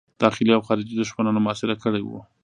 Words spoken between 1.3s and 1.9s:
محاصره